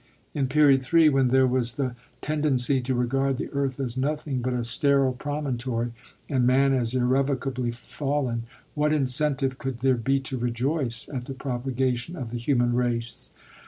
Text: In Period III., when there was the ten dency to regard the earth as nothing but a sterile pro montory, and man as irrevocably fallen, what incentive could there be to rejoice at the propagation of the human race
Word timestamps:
In 0.33 0.47
Period 0.47 0.83
III., 0.91 1.09
when 1.09 1.27
there 1.27 1.45
was 1.45 1.73
the 1.73 1.95
ten 2.21 2.41
dency 2.41 2.83
to 2.85 2.95
regard 2.95 3.37
the 3.37 3.51
earth 3.53 3.79
as 3.79 3.95
nothing 3.95 4.39
but 4.41 4.51
a 4.51 4.63
sterile 4.63 5.13
pro 5.13 5.43
montory, 5.43 5.91
and 6.27 6.47
man 6.47 6.73
as 6.73 6.95
irrevocably 6.95 7.69
fallen, 7.69 8.45
what 8.73 8.93
incentive 8.93 9.59
could 9.59 9.81
there 9.81 9.93
be 9.93 10.19
to 10.21 10.39
rejoice 10.39 11.07
at 11.07 11.25
the 11.25 11.35
propagation 11.35 12.15
of 12.15 12.31
the 12.31 12.39
human 12.39 12.73
race 12.73 13.29